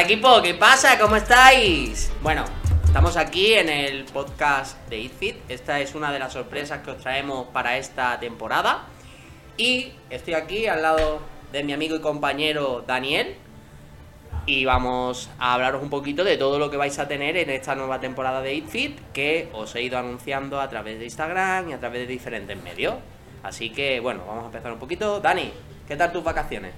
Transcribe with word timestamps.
Equipo, 0.00 0.40
¿qué 0.40 0.54
pasa? 0.54 0.98
¿Cómo 0.98 1.16
estáis? 1.16 2.10
Bueno, 2.22 2.46
estamos 2.86 3.18
aquí 3.18 3.52
en 3.52 3.68
el 3.68 4.04
podcast 4.04 4.88
de 4.88 4.98
ItFit. 4.98 5.36
Esta 5.50 5.78
es 5.78 5.94
una 5.94 6.10
de 6.10 6.18
las 6.18 6.32
sorpresas 6.32 6.80
que 6.82 6.92
os 6.92 6.98
traemos 6.98 7.48
para 7.48 7.76
esta 7.76 8.18
temporada. 8.18 8.86
Y 9.58 9.92
estoy 10.08 10.34
aquí 10.34 10.66
al 10.66 10.80
lado 10.80 11.20
de 11.52 11.62
mi 11.64 11.74
amigo 11.74 11.96
y 11.96 12.00
compañero 12.00 12.82
Daniel. 12.86 13.36
Y 14.46 14.64
vamos 14.64 15.28
a 15.38 15.52
hablaros 15.52 15.82
un 15.82 15.90
poquito 15.90 16.24
de 16.24 16.38
todo 16.38 16.58
lo 16.58 16.70
que 16.70 16.78
vais 16.78 16.98
a 16.98 17.06
tener 17.06 17.36
en 17.36 17.50
esta 17.50 17.74
nueva 17.74 18.00
temporada 18.00 18.40
de 18.40 18.54
ItFit 18.54 18.98
que 19.12 19.50
os 19.52 19.74
he 19.74 19.82
ido 19.82 19.98
anunciando 19.98 20.62
a 20.62 20.68
través 20.70 20.98
de 20.98 21.04
Instagram 21.04 21.68
y 21.68 21.72
a 21.74 21.78
través 21.78 22.00
de 22.00 22.06
diferentes 22.06 22.60
medios. 22.62 22.94
Así 23.42 23.68
que 23.68 24.00
bueno, 24.00 24.22
vamos 24.26 24.44
a 24.44 24.46
empezar 24.46 24.72
un 24.72 24.78
poquito. 24.78 25.20
Dani, 25.20 25.52
¿qué 25.86 25.94
tal 25.94 26.10
tus 26.10 26.24
vacaciones? 26.24 26.72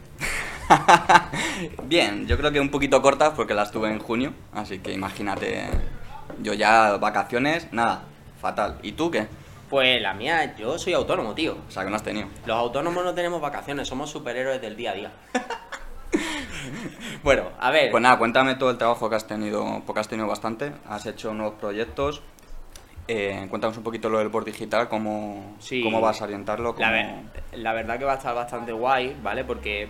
Bien, 1.84 2.26
yo 2.26 2.36
creo 2.38 2.52
que 2.52 2.60
un 2.60 2.70
poquito 2.70 3.00
cortas 3.02 3.32
porque 3.36 3.54
las 3.54 3.70
tuve 3.70 3.90
en 3.90 3.98
junio, 3.98 4.32
así 4.52 4.78
que 4.78 4.92
imagínate, 4.92 5.64
yo 6.42 6.54
ya 6.54 6.96
vacaciones, 6.96 7.68
nada, 7.72 8.02
fatal. 8.40 8.78
¿Y 8.82 8.92
tú 8.92 9.10
qué? 9.10 9.26
Pues 9.70 10.00
la 10.02 10.12
mía, 10.14 10.54
yo 10.56 10.78
soy 10.78 10.92
autónomo, 10.92 11.34
tío. 11.34 11.56
O 11.66 11.70
sea, 11.70 11.84
que 11.84 11.90
no 11.90 11.96
has 11.96 12.02
tenido. 12.02 12.28
Los 12.46 12.56
autónomos 12.56 13.04
no 13.04 13.14
tenemos 13.14 13.40
vacaciones, 13.40 13.88
somos 13.88 14.10
superhéroes 14.10 14.60
del 14.60 14.76
día 14.76 14.90
a 14.90 14.94
día. 14.94 15.12
bueno, 17.22 17.44
a 17.58 17.70
ver. 17.70 17.90
Pues 17.90 18.02
nada, 18.02 18.18
cuéntame 18.18 18.54
todo 18.56 18.70
el 18.70 18.78
trabajo 18.78 19.08
que 19.08 19.16
has 19.16 19.26
tenido, 19.26 19.82
porque 19.86 20.00
has 20.00 20.08
tenido 20.08 20.28
bastante, 20.28 20.72
has 20.88 21.06
hecho 21.06 21.32
nuevos 21.34 21.54
proyectos. 21.58 22.22
Eh, 23.08 23.46
cuéntanos 23.50 23.76
un 23.76 23.82
poquito 23.82 24.08
lo 24.08 24.18
del 24.18 24.28
board 24.28 24.44
digital, 24.44 24.88
cómo, 24.88 25.56
Sí. 25.58 25.82
cómo 25.82 26.00
vas 26.00 26.20
a 26.20 26.24
orientarlo. 26.24 26.74
La, 26.78 26.88
cómo- 26.88 26.90
ver- 26.92 27.58
la 27.58 27.72
verdad 27.72 27.98
que 27.98 28.04
va 28.04 28.12
a 28.12 28.16
estar 28.16 28.34
bastante 28.34 28.72
guay, 28.72 29.16
¿vale? 29.22 29.44
Porque 29.44 29.88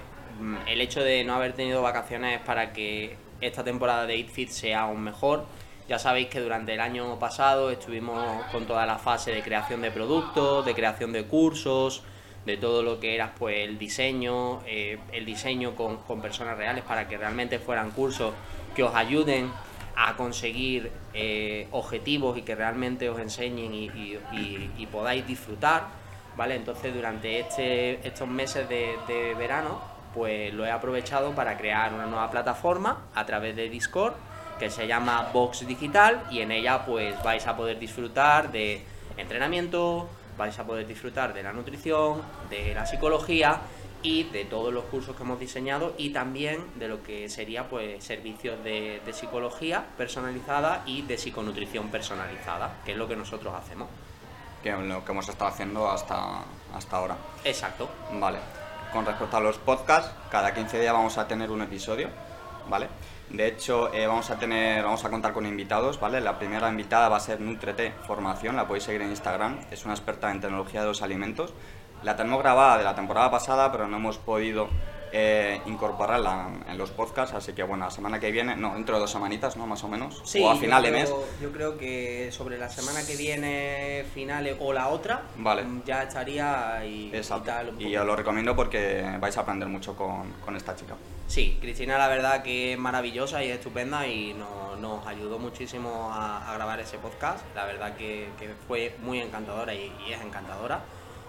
el 0.66 0.80
hecho 0.80 1.02
de 1.02 1.24
no 1.24 1.34
haber 1.34 1.52
tenido 1.52 1.82
vacaciones 1.82 2.40
es 2.40 2.46
para 2.46 2.72
que 2.72 3.16
esta 3.40 3.64
temporada 3.64 4.06
de 4.06 4.16
ItFit 4.16 4.48
sea 4.48 4.82
aún 4.82 5.02
mejor. 5.02 5.44
Ya 5.88 5.98
sabéis 5.98 6.28
que 6.28 6.40
durante 6.40 6.74
el 6.74 6.80
año 6.80 7.18
pasado 7.18 7.70
estuvimos 7.70 8.18
con 8.52 8.66
toda 8.66 8.86
la 8.86 8.98
fase 8.98 9.32
de 9.32 9.42
creación 9.42 9.82
de 9.82 9.90
productos, 9.90 10.64
de 10.64 10.74
creación 10.74 11.12
de 11.12 11.24
cursos, 11.24 12.02
de 12.46 12.56
todo 12.56 12.82
lo 12.82 12.98
que 12.98 13.14
era 13.14 13.34
pues 13.34 13.56
el 13.58 13.78
diseño, 13.78 14.62
eh, 14.66 14.98
el 15.12 15.24
diseño 15.24 15.74
con, 15.74 15.98
con 15.98 16.22
personas 16.22 16.56
reales 16.56 16.84
para 16.84 17.08
que 17.08 17.18
realmente 17.18 17.58
fueran 17.58 17.90
cursos 17.90 18.32
que 18.74 18.82
os 18.82 18.94
ayuden 18.94 19.50
a 19.96 20.16
conseguir 20.16 20.90
eh, 21.12 21.68
objetivos 21.72 22.38
y 22.38 22.42
que 22.42 22.54
realmente 22.54 23.10
os 23.10 23.20
enseñen 23.20 23.74
y, 23.74 24.86
podáis 24.90 25.26
disfrutar, 25.26 25.88
¿vale? 26.36 26.56
Entonces 26.56 26.94
durante 26.94 27.40
este, 27.40 28.06
estos 28.06 28.28
meses 28.28 28.68
de 28.68 29.34
verano, 29.36 29.91
pues 30.14 30.52
lo 30.54 30.64
he 30.66 30.70
aprovechado 30.70 31.32
para 31.34 31.56
crear 31.56 31.92
una 31.94 32.06
nueva 32.06 32.30
plataforma 32.30 33.02
a 33.14 33.24
través 33.26 33.56
de 33.56 33.68
Discord 33.68 34.14
que 34.58 34.70
se 34.70 34.86
llama 34.86 35.30
Box 35.32 35.66
Digital 35.66 36.22
y 36.30 36.40
en 36.40 36.52
ella 36.52 36.84
pues 36.84 37.20
vais 37.22 37.46
a 37.46 37.56
poder 37.56 37.78
disfrutar 37.78 38.52
de 38.52 38.84
entrenamiento, 39.16 40.08
vais 40.38 40.56
a 40.58 40.64
poder 40.64 40.86
disfrutar 40.86 41.34
de 41.34 41.42
la 41.42 41.52
nutrición, 41.52 42.22
de 42.48 42.74
la 42.74 42.86
psicología 42.86 43.60
y 44.02 44.24
de 44.24 44.44
todos 44.44 44.72
los 44.72 44.84
cursos 44.84 45.16
que 45.16 45.22
hemos 45.22 45.38
diseñado 45.38 45.94
y 45.96 46.10
también 46.10 46.64
de 46.76 46.88
lo 46.88 47.02
que 47.02 47.28
sería 47.28 47.68
pues 47.68 48.02
servicios 48.04 48.62
de, 48.62 49.00
de 49.04 49.12
psicología 49.12 49.84
personalizada 49.96 50.82
y 50.86 51.02
de 51.02 51.16
psiconutrición 51.18 51.88
personalizada, 51.88 52.76
que 52.84 52.92
es 52.92 52.98
lo 52.98 53.08
que 53.08 53.16
nosotros 53.16 53.54
hacemos. 53.54 53.88
que 54.62 54.72
lo 54.72 55.04
que 55.04 55.12
hemos 55.12 55.28
estado 55.28 55.50
haciendo 55.50 55.90
hasta, 55.90 56.40
hasta 56.74 56.96
ahora. 56.96 57.16
Exacto. 57.44 57.88
Vale. 58.12 58.38
Con 58.92 59.06
respecto 59.06 59.38
a 59.38 59.40
los 59.40 59.56
podcasts, 59.56 60.12
cada 60.30 60.52
15 60.52 60.78
días 60.78 60.92
vamos 60.92 61.16
a 61.16 61.26
tener 61.26 61.50
un 61.50 61.62
episodio, 61.62 62.10
¿vale? 62.68 62.88
De 63.30 63.46
hecho, 63.46 63.90
eh, 63.94 64.06
vamos 64.06 64.30
a 64.30 64.38
tener, 64.38 64.84
vamos 64.84 65.02
a 65.02 65.08
contar 65.08 65.32
con 65.32 65.46
invitados, 65.46 65.98
¿vale? 65.98 66.20
La 66.20 66.38
primera 66.38 66.68
invitada 66.68 67.08
va 67.08 67.16
a 67.16 67.20
ser 67.20 67.40
Nutrete 67.40 67.94
Formación, 68.06 68.54
la 68.54 68.66
podéis 68.66 68.84
seguir 68.84 69.00
en 69.00 69.08
Instagram, 69.08 69.60
es 69.70 69.86
una 69.86 69.94
experta 69.94 70.30
en 70.30 70.42
tecnología 70.42 70.82
de 70.82 70.88
los 70.88 71.00
alimentos. 71.00 71.54
La 72.02 72.16
tenemos 72.16 72.42
grabada 72.42 72.76
de 72.76 72.84
la 72.84 72.94
temporada 72.94 73.30
pasada, 73.30 73.72
pero 73.72 73.88
no 73.88 73.96
hemos 73.96 74.18
podido 74.18 74.68
eh, 75.12 75.60
incorporarla 75.66 76.48
en 76.68 76.78
los 76.78 76.90
podcasts, 76.90 77.34
así 77.34 77.52
que 77.52 77.62
bueno, 77.62 77.84
la 77.84 77.90
semana 77.90 78.18
que 78.18 78.30
viene, 78.30 78.56
no, 78.56 78.74
dentro 78.74 78.94
de 78.96 79.02
dos 79.02 79.10
semanitas, 79.10 79.56
¿no? 79.56 79.66
Más 79.66 79.84
o 79.84 79.88
menos, 79.88 80.22
o 80.40 80.50
a 80.50 80.56
final 80.56 80.82
de 80.82 80.90
mes. 80.90 81.12
Yo 81.40 81.52
creo 81.52 81.76
que 81.76 82.30
sobre 82.32 82.56
la 82.58 82.68
semana 82.70 83.06
que 83.06 83.16
viene, 83.16 84.04
finales 84.14 84.56
o 84.60 84.72
la 84.72 84.88
otra, 84.88 85.22
Vale. 85.36 85.64
mm, 85.64 85.82
ya 85.84 86.02
estaría 86.04 86.84
y, 86.86 87.10
y 87.12 87.16
Exacto. 87.16 87.44
tal. 87.44 87.68
un 87.70 87.80
Y 87.80 87.94
os 87.96 88.06
lo 88.06 88.16
recomiendo 88.16 88.56
porque 88.56 89.04
vais 89.20 89.36
a 89.36 89.40
aprender 89.42 89.68
mucho 89.68 89.94
con, 89.96 90.32
con 90.44 90.56
esta 90.56 90.74
chica. 90.74 90.94
Sí, 91.26 91.58
Cristina 91.60 91.96
la 91.98 92.08
verdad 92.08 92.42
que 92.42 92.72
es 92.72 92.78
maravillosa 92.78 93.42
y 93.44 93.48
es 93.50 93.56
estupenda 93.58 94.06
y 94.06 94.34
no- 94.34 94.76
nos 94.76 95.06
ayudó 95.06 95.38
muchísimo 95.38 96.10
a, 96.12 96.50
a 96.50 96.54
grabar 96.54 96.80
ese 96.80 96.98
podcast. 96.98 97.44
La 97.54 97.64
verdad 97.64 97.94
que, 97.96 98.28
que 98.38 98.50
fue 98.66 98.96
muy 99.02 99.20
encantadora 99.20 99.72
y, 99.74 99.92
y 100.08 100.12
es 100.12 100.20
encantadora. 100.20 100.80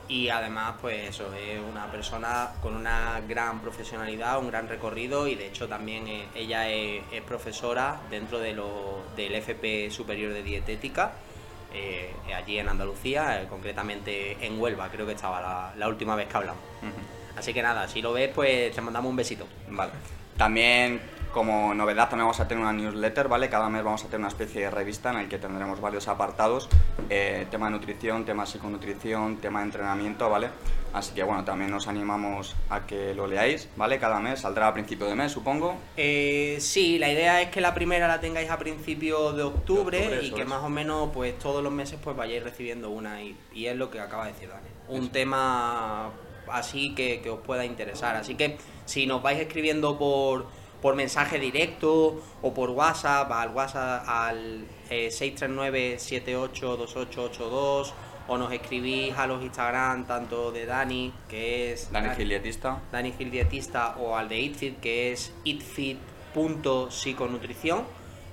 Y 0.09 0.29
además, 0.29 0.75
pues 0.81 1.09
eso, 1.09 1.33
es 1.33 1.59
una 1.59 1.89
persona 1.89 2.51
con 2.61 2.75
una 2.75 3.21
gran 3.27 3.61
profesionalidad, 3.61 4.37
un 4.39 4.47
gran 4.49 4.67
recorrido 4.67 5.27
y 5.27 5.35
de 5.35 5.47
hecho 5.47 5.67
también 5.67 6.07
eh, 6.07 6.25
ella 6.35 6.69
es, 6.69 7.03
es 7.11 7.21
profesora 7.21 8.01
dentro 8.09 8.39
de 8.39 8.53
lo, 8.53 9.01
del 9.15 9.33
FP 9.35 9.89
Superior 9.91 10.33
de 10.33 10.43
Dietética. 10.43 11.13
eh, 11.73 12.13
allí 12.35 12.59
en 12.59 12.69
Andalucía, 12.69 13.41
eh, 13.41 13.47
concretamente 13.49 14.37
en 14.45 14.59
Huelva, 14.59 14.89
creo 14.89 15.05
que 15.07 15.13
estaba 15.13 15.41
la, 15.41 15.73
la 15.77 15.87
última 15.87 16.15
vez 16.15 16.27
que 16.27 16.37
hablamos. 16.37 16.61
Así 17.35 17.51
que 17.53 17.63
nada, 17.63 17.87
si 17.87 18.01
lo 18.01 18.13
ves, 18.13 18.29
pues 18.33 18.75
te 18.75 18.81
mandamos 18.81 19.09
un 19.09 19.15
besito. 19.15 19.47
Vale. 19.69 19.91
También, 20.37 21.01
como 21.33 21.73
novedad, 21.73 22.09
también 22.09 22.25
vamos 22.25 22.39
a 22.39 22.47
tener 22.47 22.63
una 22.63 22.71
newsletter, 22.71 23.27
¿vale? 23.27 23.49
Cada 23.49 23.67
mes 23.67 23.83
vamos 23.83 24.01
a 24.03 24.05
tener 24.05 24.19
una 24.19 24.27
especie 24.29 24.61
de 24.61 24.69
revista 24.71 25.11
en 25.11 25.17
el 25.17 25.27
que 25.27 25.37
tendremos 25.37 25.81
varios 25.81 26.07
apartados. 26.07 26.69
eh, 27.09 27.45
tema 27.51 27.65
de 27.65 27.71
nutrición, 27.73 28.23
tema 28.23 28.43
de 28.45 28.51
psiconutrición, 28.51 29.37
tema 29.37 29.59
de 29.59 29.65
entrenamiento, 29.65 30.29
¿vale? 30.29 30.49
Así 30.93 31.13
que, 31.13 31.23
bueno, 31.23 31.43
también 31.43 31.71
nos 31.71 31.87
animamos 31.87 32.55
a 32.69 32.85
que 32.85 33.13
lo 33.15 33.25
leáis, 33.27 33.67
¿vale? 33.75 33.99
Cada 33.99 34.19
mes, 34.19 34.41
saldrá 34.41 34.67
a 34.67 34.73
principio 34.73 35.07
de 35.07 35.15
mes, 35.15 35.31
supongo. 35.31 35.75
Eh, 35.97 36.57
sí, 36.59 36.99
la 36.99 37.11
idea 37.11 37.41
es 37.41 37.49
que 37.49 37.61
la 37.61 37.73
primera 37.73 38.07
la 38.07 38.19
tengáis 38.19 38.49
a 38.49 38.57
principios 38.59 39.35
de 39.35 39.43
octubre, 39.43 39.97
De 39.97 40.05
octubre, 40.05 40.27
y 40.27 40.31
que 40.31 40.41
es. 40.43 40.47
más 40.47 40.63
o 40.63 40.69
menos 40.69 41.09
pues 41.13 41.37
todos 41.39 41.63
los 41.63 41.73
meses 41.73 41.99
pues 42.03 42.15
vayáis 42.15 42.43
recibiendo 42.43 42.89
una 42.91 43.21
y, 43.23 43.35
y 43.53 43.65
es 43.65 43.75
lo 43.75 43.89
que 43.89 43.99
acaba 43.99 44.27
de 44.27 44.33
decir 44.33 44.49
Dani. 44.49 44.67
Un 44.87 45.09
tema 45.09 46.11
así 46.51 46.93
que, 46.93 47.21
que 47.21 47.29
os 47.31 47.39
pueda 47.39 47.65
interesar. 47.65 48.15
Así 48.15 48.35
que 48.35 48.57
si 48.85 49.07
nos 49.07 49.23
vais 49.23 49.39
escribiendo 49.39 49.97
por, 49.97 50.45
por 50.83 50.93
mensaje 50.95 51.39
directo 51.39 52.21
o 52.41 52.53
por 52.53 52.69
WhatsApp, 52.71 53.31
al 53.31 53.51
WhatsApp 53.51 54.03
al 54.05 54.65
eh, 54.89 55.07
639-782882 55.07 57.93
o 58.27 58.37
nos 58.37 58.51
escribís 58.51 59.17
a 59.17 59.25
los 59.25 59.41
Instagram 59.41 60.05
tanto 60.05 60.51
de 60.51 60.65
Dani, 60.65 61.13
que 61.29 61.71
es 61.71 61.89
Dani 61.89 62.09
Gil, 62.15 62.27
dietista. 62.27 62.81
Dani 62.91 63.13
Gil 63.13 63.31
Dietista 63.31 63.95
o 63.97 64.17
al 64.17 64.27
de 64.27 64.39
ItFit 64.39 64.81
que 64.81 65.13
es 65.13 65.33
itfit.psiconutrición 65.45 67.85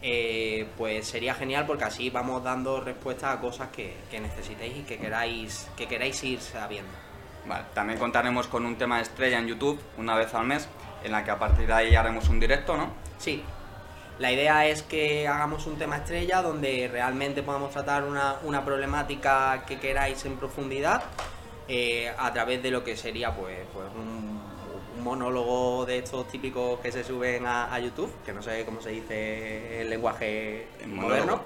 eh, 0.02 0.66
pues 0.76 1.06
sería 1.06 1.34
genial 1.34 1.66
porque 1.66 1.84
así 1.84 2.10
vamos 2.10 2.42
dando 2.42 2.80
respuesta 2.80 3.30
a 3.30 3.40
cosas 3.40 3.68
que, 3.68 3.94
que 4.10 4.18
necesitéis 4.18 4.78
y 4.78 4.82
que 4.82 4.98
queráis 4.98 5.68
que 5.76 5.86
queráis 5.86 6.24
ir 6.24 6.40
sabiendo 6.40 6.90
Vale. 7.46 7.64
También 7.74 7.98
contaremos 7.98 8.46
con 8.48 8.66
un 8.66 8.76
tema 8.76 9.00
estrella 9.00 9.38
en 9.38 9.46
YouTube 9.46 9.80
una 9.96 10.14
vez 10.14 10.34
al 10.34 10.46
mes, 10.46 10.68
en 11.04 11.12
la 11.12 11.24
que 11.24 11.30
a 11.30 11.38
partir 11.38 11.66
de 11.66 11.72
ahí 11.72 11.94
haremos 11.94 12.28
un 12.28 12.40
directo, 12.40 12.76
¿no? 12.76 12.90
sí 13.18 13.42
la 14.20 14.30
idea 14.30 14.66
es 14.66 14.82
que 14.82 15.26
hagamos 15.26 15.66
un 15.66 15.78
tema 15.78 15.96
estrella 15.96 16.42
donde 16.42 16.90
realmente 16.92 17.42
podamos 17.42 17.70
tratar 17.70 18.04
una, 18.04 18.36
una 18.44 18.62
problemática 18.62 19.64
que 19.66 19.80
queráis 19.80 20.26
en 20.26 20.36
profundidad 20.36 21.02
eh, 21.68 22.12
a 22.18 22.30
través 22.30 22.62
de 22.62 22.70
lo 22.70 22.84
que 22.84 22.98
sería 22.98 23.34
pues, 23.34 23.56
pues 23.72 23.86
un, 23.96 24.09
un 25.00 25.04
monólogo 25.04 25.86
de 25.86 25.98
estos 25.98 26.28
típicos 26.28 26.78
que 26.80 26.92
se 26.92 27.02
suben 27.02 27.46
a, 27.46 27.74
a 27.74 27.78
YouTube, 27.80 28.12
que 28.24 28.32
no 28.32 28.42
sé 28.42 28.64
cómo 28.64 28.80
se 28.80 28.90
dice 28.90 29.80
el 29.80 29.90
lenguaje 29.90 30.66
El 30.82 30.88
moderno. 30.88 31.42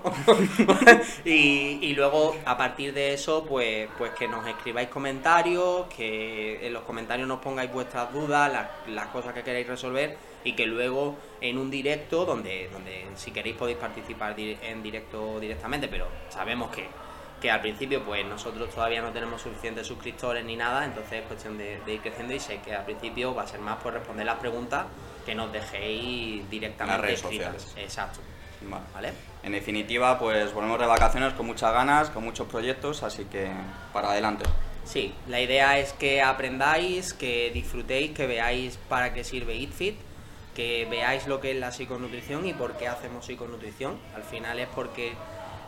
y, 1.25 1.79
y 1.81 1.95
luego 1.95 2.37
a 2.45 2.57
partir 2.57 2.93
de 2.93 3.15
eso, 3.15 3.45
pues, 3.49 3.89
pues 3.97 4.11
que 4.13 4.27
nos 4.27 4.47
escribáis 4.47 4.89
comentarios, 4.89 5.87
que 5.87 6.67
en 6.67 6.73
los 6.73 6.83
comentarios 6.83 7.29
nos 7.29 7.39
pongáis 7.39 7.73
vuestras 7.73 8.13
dudas, 8.13 8.53
las, 8.53 8.69
las 8.89 9.07
cosas 9.09 9.33
que 9.33 9.43
queréis 9.43 9.69
resolver 9.69 10.17
y 10.43 10.53
que 10.53 10.67
luego 10.67 11.17
en 11.41 11.57
un 11.59 11.71
directo, 11.71 12.25
donde, 12.25 12.69
donde 12.73 13.07
si 13.15 13.31
queréis 13.31 13.57
podéis 13.57 13.79
participar 13.79 14.35
en 14.39 14.83
directo 14.83 15.39
directamente, 15.41 15.89
pero 15.89 16.07
sabemos 16.29 16.71
que, 16.75 16.87
que 17.45 17.51
al 17.51 17.61
principio 17.61 18.03
pues 18.03 18.25
nosotros 18.25 18.71
todavía 18.71 19.03
no 19.03 19.11
tenemos 19.11 19.43
suficientes 19.43 19.87
suscriptores 19.87 20.43
ni 20.47 20.57
nada, 20.57 20.83
entonces 20.87 21.21
es 21.21 21.27
cuestión 21.27 21.59
de, 21.59 21.79
de 21.85 21.93
ir 21.93 22.01
creciendo 22.01 22.33
y 22.33 22.41
sé 22.41 22.59
que 22.65 22.75
al 22.75 22.87
principio 22.87 23.35
va 23.35 23.43
a 23.43 23.47
ser 23.47 23.61
más 23.61 23.77
por 23.83 23.93
responder 23.93 24.25
las 24.25 24.37
preguntas 24.39 24.87
que 25.27 25.35
nos 25.35 25.53
dejéis 25.53 26.49
directamente 26.49 26.97
Las 26.97 27.01
redes 27.07 27.23
escritas. 27.23 27.53
sociales. 27.61 27.85
Exacto. 27.85 28.21
Vale. 28.63 28.85
¿Vale? 28.95 29.13
En 29.43 29.53
definitiva, 29.53 30.19
pues 30.19 30.55
volvemos 30.55 30.81
de 30.81 30.87
vacaciones 30.87 31.35
con 31.35 31.45
muchas 31.45 31.71
ganas, 31.71 32.09
con 32.09 32.25
muchos 32.25 32.49
proyectos, 32.49 33.03
así 33.03 33.27
que 33.27 33.51
para 33.93 34.13
adelante. 34.13 34.47
Sí, 34.87 35.13
la 35.29 35.39
idea 35.43 35.79
es 35.79 35.93
que 35.93 36.23
aprendáis, 36.23 37.13
que 37.13 37.51
disfrutéis, 37.53 38.13
que 38.13 38.27
veáis 38.27 38.79
para 38.89 39.13
qué 39.13 39.23
sirve 39.23 39.55
ItFit, 39.55 39.99
que 40.57 40.87
veáis 40.91 41.27
lo 41.27 41.43
que 41.43 41.51
es 41.51 41.59
la 41.59 41.73
psiconutrición 41.73 42.47
y 42.47 42.55
por 42.55 42.79
qué 42.79 42.89
hacemos 42.89 43.27
psiconutrición. 43.27 43.99
Al 44.17 44.23
final 44.23 44.59
es 44.61 44.69
porque 44.75 45.13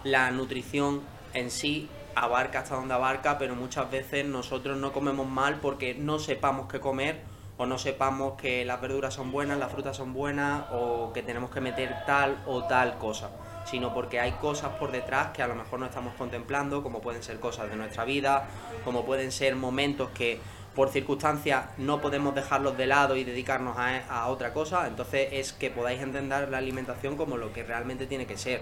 la 0.04 0.30
nutrición 0.30 1.02
en 1.36 1.50
sí 1.50 1.88
abarca 2.14 2.60
hasta 2.60 2.74
donde 2.74 2.94
abarca, 2.94 3.38
pero 3.38 3.54
muchas 3.54 3.90
veces 3.90 4.24
nosotros 4.24 4.78
no 4.78 4.92
comemos 4.92 5.28
mal 5.28 5.60
porque 5.60 5.94
no 5.94 6.18
sepamos 6.18 6.66
qué 6.70 6.80
comer 6.80 7.20
o 7.58 7.66
no 7.66 7.78
sepamos 7.78 8.34
que 8.40 8.64
las 8.64 8.80
verduras 8.80 9.14
son 9.14 9.32
buenas, 9.32 9.58
las 9.58 9.72
frutas 9.72 9.96
son 9.96 10.12
buenas 10.12 10.64
o 10.72 11.12
que 11.12 11.22
tenemos 11.22 11.50
que 11.50 11.60
meter 11.60 11.94
tal 12.06 12.42
o 12.46 12.64
tal 12.64 12.98
cosa, 12.98 13.30
sino 13.64 13.94
porque 13.94 14.20
hay 14.20 14.32
cosas 14.32 14.70
por 14.78 14.92
detrás 14.92 15.28
que 15.32 15.42
a 15.42 15.46
lo 15.46 15.54
mejor 15.54 15.80
no 15.80 15.86
estamos 15.86 16.14
contemplando, 16.14 16.82
como 16.82 17.00
pueden 17.00 17.22
ser 17.22 17.40
cosas 17.40 17.70
de 17.70 17.76
nuestra 17.76 18.04
vida, 18.04 18.46
como 18.84 19.04
pueden 19.04 19.32
ser 19.32 19.56
momentos 19.56 20.10
que 20.10 20.38
por 20.74 20.90
circunstancias 20.90 21.64
no 21.78 22.02
podemos 22.02 22.34
dejarlos 22.34 22.76
de 22.76 22.86
lado 22.86 23.16
y 23.16 23.24
dedicarnos 23.24 23.76
a, 23.78 24.28
otra 24.28 24.52
cosa, 24.52 24.86
entonces 24.86 25.28
es 25.32 25.54
que 25.54 25.70
podáis 25.70 26.02
entender 26.02 26.50
la 26.50 26.58
alimentación 26.58 27.16
como 27.16 27.38
lo 27.38 27.54
que 27.54 27.62
realmente 27.62 28.06
tiene 28.06 28.26
que 28.26 28.36
ser. 28.36 28.60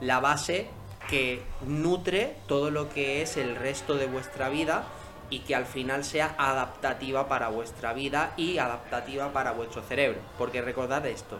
La 0.00 0.18
base 0.18 0.68
que 1.12 1.42
nutre 1.66 2.34
todo 2.48 2.70
lo 2.70 2.88
que 2.88 3.20
es 3.20 3.36
el 3.36 3.54
resto 3.54 3.96
de 3.96 4.06
vuestra 4.06 4.48
vida 4.48 4.84
y 5.28 5.40
que 5.40 5.54
al 5.54 5.66
final 5.66 6.04
sea 6.04 6.34
adaptativa 6.38 7.28
para 7.28 7.48
vuestra 7.48 7.92
vida 7.92 8.32
y 8.38 8.56
adaptativa 8.56 9.30
para 9.30 9.52
vuestro 9.52 9.82
cerebro. 9.82 10.20
Porque 10.38 10.62
recordad 10.62 11.04
esto, 11.04 11.36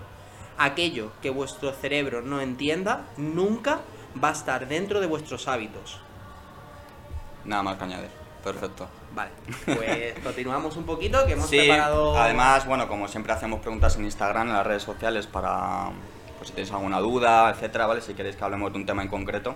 aquello 0.59 1.13
que 1.23 1.31
vuestro 1.31 1.73
cerebro 1.73 2.21
no 2.21 2.43
entienda 2.43 3.07
nunca 3.17 3.81
va 4.23 4.29
a 4.29 4.33
estar 4.33 4.69
dentro 4.69 5.01
de 5.01 5.07
vuestros 5.07 5.49
hábitos. 5.49 5.99
Nada 7.47 7.63
más 7.63 7.79
que 7.79 7.85
añadir. 7.85 8.11
Perfecto. 8.45 8.89
Vale, 9.15 9.31
pues 9.65 10.19
continuamos 10.23 10.77
un 10.77 10.85
poquito 10.85 11.25
que 11.25 11.33
hemos 11.33 11.49
Sí, 11.49 11.57
preparado... 11.57 12.19
además, 12.19 12.67
bueno, 12.67 12.87
como 12.89 13.09
siempre 13.09 13.33
hacemos 13.33 13.61
preguntas 13.61 13.97
en 13.97 14.05
Instagram, 14.05 14.49
en 14.49 14.53
las 14.53 14.67
redes 14.67 14.83
sociales 14.83 15.27
para, 15.27 15.93
pues 16.43 16.49
si 16.49 16.55
tenéis 16.57 16.73
alguna 16.73 16.99
duda, 16.99 17.51
etcétera, 17.51 17.87
¿vale? 17.87 18.01
Si 18.01 18.15
queréis 18.15 18.35
que 18.35 18.43
hablemos 18.43 18.73
de 18.73 18.79
un 18.81 18.85
tema 18.85 19.01
en 19.03 19.09
concreto. 19.09 19.55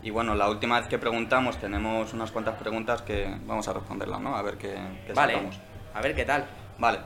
Y 0.00 0.10
bueno, 0.10 0.36
la 0.36 0.48
última 0.48 0.78
vez 0.78 0.88
que 0.88 0.96
preguntamos 0.96 1.56
tenemos 1.58 2.12
unas 2.12 2.30
cuantas 2.30 2.54
preguntas 2.54 3.02
que 3.02 3.36
vamos 3.46 3.66
a 3.66 3.72
responderlas, 3.72 4.20
¿no? 4.20 4.36
A 4.36 4.42
ver 4.42 4.56
qué, 4.56 4.76
qué 5.08 5.12
Vale, 5.12 5.32
sacamos. 5.34 5.58
a 5.92 6.00
ver 6.00 6.14
qué 6.14 6.24
tal. 6.24 6.44
Vale. 6.78 7.00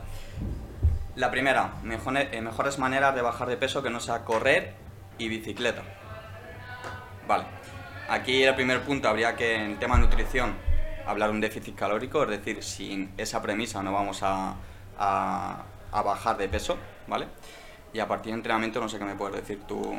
La 1.16 1.30
primera, 1.30 1.72
mejone- 1.82 2.28
eh, 2.32 2.42
mejores 2.42 2.78
maneras 2.78 3.14
de 3.14 3.22
bajar 3.22 3.48
de 3.48 3.56
peso 3.56 3.82
que 3.82 3.88
no 3.88 3.98
sea 3.98 4.24
correr 4.26 4.74
y 5.16 5.28
bicicleta. 5.28 5.82
Vale. 7.26 7.44
Aquí 8.10 8.42
el 8.42 8.54
primer 8.54 8.82
punto 8.82 9.08
habría 9.08 9.34
que 9.36 9.54
en 9.54 9.78
tema 9.78 9.96
nutrición 9.96 10.54
hablar 11.06 11.30
un 11.30 11.40
déficit 11.40 11.74
calórico, 11.74 12.24
es 12.24 12.28
decir, 12.28 12.62
sin 12.62 13.14
esa 13.16 13.40
premisa 13.40 13.82
no 13.82 13.90
vamos 13.94 14.22
a, 14.22 14.56
a- 14.98 15.62
a 15.92 16.02
bajar 16.02 16.36
de 16.36 16.46
peso, 16.50 16.76
¿vale? 17.06 17.26
Y 17.94 18.00
a 18.00 18.06
partir 18.08 18.32
de 18.32 18.36
entrenamiento 18.38 18.80
no 18.80 18.88
sé 18.88 18.98
qué 18.98 19.04
me 19.04 19.14
puedes 19.14 19.36
decir 19.36 19.60
tú, 19.66 19.94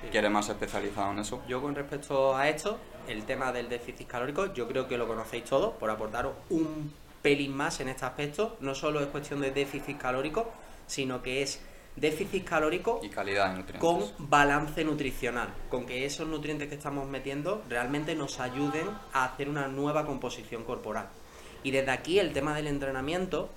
Sí. 0.00 0.08
que 0.12 0.18
eres 0.18 0.30
más 0.30 0.48
especializado 0.48 1.10
en 1.12 1.18
eso. 1.20 1.40
Yo 1.48 1.60
con 1.60 1.74
respecto 1.74 2.36
a 2.36 2.48
esto, 2.48 2.78
el 3.08 3.24
tema 3.24 3.50
del 3.50 3.68
déficit 3.68 4.06
calórico, 4.06 4.52
yo 4.54 4.68
creo 4.68 4.86
que 4.86 4.96
lo 4.96 5.08
conocéis 5.08 5.44
todos, 5.44 5.74
por 5.74 5.90
aportaros 5.90 6.34
un 6.50 6.92
pelín 7.22 7.56
más 7.56 7.80
en 7.80 7.88
este 7.88 8.04
aspecto. 8.04 8.56
No 8.60 8.74
solo 8.76 9.00
es 9.00 9.06
cuestión 9.06 9.40
de 9.40 9.50
déficit 9.50 9.98
calórico, 9.98 10.52
sino 10.86 11.20
que 11.20 11.42
es 11.42 11.60
déficit 11.96 12.44
calórico 12.44 13.00
Y 13.02 13.08
calidad 13.08 13.50
de 13.50 13.56
nutrientes. 13.58 13.80
con 13.80 14.28
balance 14.28 14.84
nutricional, 14.84 15.48
con 15.68 15.84
que 15.84 16.04
esos 16.04 16.28
nutrientes 16.28 16.68
que 16.68 16.76
estamos 16.76 17.08
metiendo 17.08 17.62
realmente 17.68 18.14
nos 18.14 18.38
ayuden 18.38 18.86
a 19.12 19.24
hacer 19.24 19.48
una 19.48 19.66
nueva 19.66 20.06
composición 20.06 20.62
corporal. 20.62 21.08
Y 21.64 21.72
desde 21.72 21.90
aquí 21.90 22.20
el 22.20 22.32
tema 22.32 22.54
del 22.54 22.68
entrenamiento, 22.68 23.48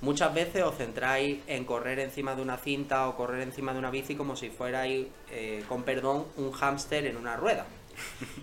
muchas 0.00 0.32
veces 0.34 0.62
os 0.62 0.76
centráis 0.76 1.40
en 1.46 1.64
correr 1.64 1.98
encima 1.98 2.34
de 2.34 2.42
una 2.42 2.56
cinta 2.56 3.08
o 3.08 3.16
correr 3.16 3.42
encima 3.42 3.72
de 3.72 3.78
una 3.78 3.90
bici 3.90 4.14
como 4.14 4.36
si 4.36 4.50
fuerais, 4.50 5.06
eh, 5.30 5.64
con 5.68 5.82
perdón, 5.82 6.26
un 6.36 6.52
hámster 6.52 7.06
en 7.06 7.16
una 7.16 7.36
rueda. 7.36 7.66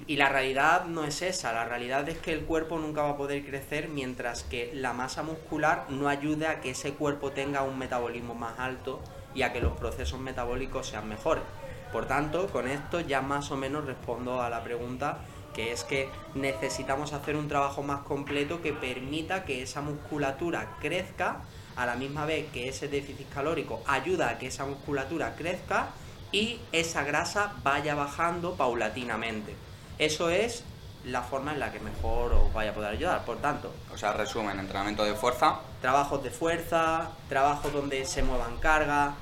Y 0.07 0.17
la 0.17 0.29
realidad 0.29 0.85
no 0.85 1.05
es 1.05 1.21
esa, 1.21 1.53
la 1.53 1.65
realidad 1.65 2.07
es 2.09 2.17
que 2.17 2.33
el 2.33 2.41
cuerpo 2.41 2.77
nunca 2.77 3.03
va 3.03 3.11
a 3.11 3.17
poder 3.17 3.45
crecer 3.45 3.87
mientras 3.87 4.43
que 4.43 4.71
la 4.73 4.93
masa 4.93 5.23
muscular 5.23 5.85
no 5.89 6.09
ayude 6.09 6.47
a 6.47 6.59
que 6.59 6.71
ese 6.71 6.93
cuerpo 6.93 7.31
tenga 7.31 7.63
un 7.63 7.79
metabolismo 7.79 8.35
más 8.35 8.59
alto 8.59 9.01
y 9.33 9.43
a 9.43 9.53
que 9.53 9.61
los 9.61 9.73
procesos 9.77 10.19
metabólicos 10.19 10.87
sean 10.87 11.07
mejores. 11.07 11.43
Por 11.91 12.07
tanto, 12.07 12.47
con 12.47 12.67
esto 12.67 12.99
ya 12.99 13.21
más 13.21 13.51
o 13.51 13.57
menos 13.57 13.85
respondo 13.85 14.41
a 14.41 14.49
la 14.49 14.63
pregunta 14.63 15.19
que 15.55 15.71
es 15.71 15.85
que 15.85 16.09
necesitamos 16.33 17.13
hacer 17.13 17.37
un 17.37 17.47
trabajo 17.47 17.81
más 17.81 18.01
completo 18.01 18.61
que 18.61 18.73
permita 18.73 19.45
que 19.45 19.63
esa 19.63 19.81
musculatura 19.81 20.75
crezca 20.81 21.37
a 21.77 21.85
la 21.85 21.95
misma 21.95 22.25
vez 22.25 22.51
que 22.51 22.67
ese 22.67 22.87
déficit 22.89 23.29
calórico 23.29 23.81
ayuda 23.87 24.29
a 24.29 24.37
que 24.37 24.47
esa 24.47 24.65
musculatura 24.65 25.35
crezca 25.35 25.87
y 26.31 26.59
esa 26.71 27.03
grasa 27.03 27.53
vaya 27.63 27.95
bajando 27.95 28.55
paulatinamente. 28.55 29.55
Eso 29.97 30.29
es 30.29 30.63
la 31.05 31.21
forma 31.21 31.53
en 31.53 31.59
la 31.59 31.71
que 31.71 31.79
mejor 31.79 32.33
os 32.33 32.53
vaya 32.53 32.71
a 32.71 32.73
poder 32.73 32.91
ayudar. 32.91 33.23
Por 33.23 33.37
tanto, 33.37 33.71
O 33.93 33.97
sea, 33.97 34.11
resumen, 34.11 34.59
entrenamiento 34.59 35.05
de 35.05 35.13
fuerza, 35.13 35.59
trabajos 35.81 36.21
de 36.23 36.31
fuerza, 36.31 37.11
trabajos 37.29 37.71
donde 37.71 38.03
se 38.05 38.23
muevan 38.23 38.57
cargas, 38.57 39.13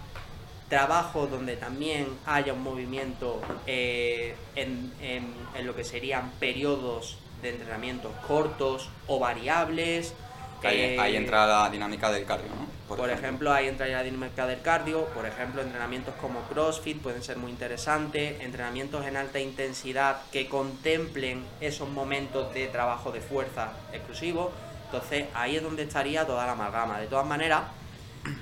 trabajos 0.78 1.30
donde 1.30 1.56
también 1.56 2.08
haya 2.26 2.52
un 2.54 2.64
movimiento 2.64 3.40
eh, 3.68 4.36
en, 4.56 4.92
en- 5.02 5.36
en 5.56 5.68
lo 5.68 5.76
que 5.76 5.84
serían 5.84 6.32
periodos 6.40 7.20
de 7.44 7.50
entrenamientos 7.50 8.12
cortos 8.28 8.90
o 9.06 9.20
variables. 9.20 10.16
ahí, 10.64 10.80
eh, 10.80 11.00
ahí 11.00 11.16
entra 11.16 11.46
la 11.46 11.70
dinámica 11.70 12.10
del 12.12 12.26
cardio, 12.26 12.48
¿no? 12.60 12.74
por 12.96 13.10
ejemplo, 13.12 13.52
ahí 13.54 13.68
entra 13.68 13.86
la 13.88 14.02
dinámica 14.02 14.48
del 14.48 14.62
cardio, 14.62 15.06
por 15.14 15.26
ejemplo, 15.28 15.62
entrenamientos 15.62 16.16
como 16.20 16.40
CrossFit 16.42 17.00
pueden 17.02 17.22
ser 17.22 17.38
muy 17.38 17.52
interesantes, 17.52 18.42
entrenamientos 18.42 19.06
en 19.06 19.16
alta 19.18 19.40
intensidad 19.40 20.22
que 20.32 20.48
contemplen 20.50 21.44
esos 21.62 21.88
momentos 21.90 22.52
de 22.54 22.66
trabajo 22.68 23.12
de 23.12 23.22
fuerza 23.22 23.74
exclusivo. 23.94 24.52
Entonces, 24.86 25.26
ahí 25.36 25.56
es 25.56 25.62
donde 25.64 25.84
estaría 25.84 26.26
toda 26.26 26.46
la 26.48 26.52
amalgama. 26.54 27.00
De 27.00 27.08
todas 27.08 27.26
maneras, 27.26 27.62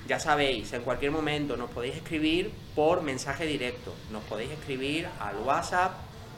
ya 0.07 0.19
sabéis, 0.19 0.73
en 0.73 0.83
cualquier 0.83 1.11
momento 1.11 1.57
nos 1.57 1.69
podéis 1.69 1.95
escribir 1.95 2.51
por 2.75 3.01
mensaje 3.01 3.45
directo. 3.45 3.93
Nos 4.11 4.23
podéis 4.23 4.51
escribir 4.51 5.07
al 5.19 5.37
WhatsApp 5.37 5.93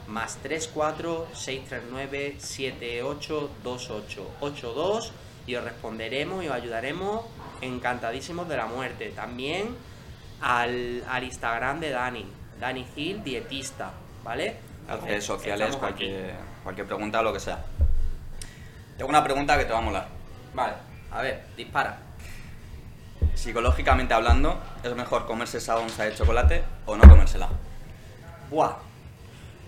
más 0.06 0.36
34 0.38 1.28
639 1.32 2.36
782882 2.38 5.12
y 5.46 5.56
os 5.56 5.64
responderemos 5.64 6.42
y 6.44 6.48
os 6.48 6.54
ayudaremos 6.54 7.26
encantadísimos 7.60 8.48
de 8.48 8.56
la 8.56 8.64
muerte. 8.66 9.10
También 9.10 9.76
al, 10.40 11.04
al 11.08 11.24
Instagram 11.24 11.80
de 11.80 11.90
Dani, 11.90 12.24
Dani 12.60 12.86
Gil, 12.94 13.22
dietista, 13.22 13.92
¿vale? 14.22 14.56
Las 14.86 15.02
redes 15.02 15.24
sociales, 15.24 15.76
cualquier, 15.76 16.34
cualquier 16.62 16.86
pregunta, 16.86 17.22
lo 17.22 17.32
que 17.32 17.40
sea. 17.40 17.64
Tengo 18.96 19.08
una 19.08 19.24
pregunta 19.24 19.58
que 19.58 19.64
te 19.64 19.72
va 19.72 19.78
a 19.78 19.82
molar. 19.82 20.06
Vale, 20.54 20.74
a 21.10 21.22
ver, 21.22 21.42
dispara. 21.56 21.98
Psicológicamente 23.34 24.14
hablando, 24.14 24.58
¿es 24.82 24.94
mejor 24.94 25.26
comerse 25.26 25.58
esa 25.58 25.76
onza 25.78 26.04
de 26.04 26.14
chocolate 26.14 26.62
o 26.86 26.96
no 26.96 27.08
comérsela? 27.08 27.48
Buah. 28.50 28.76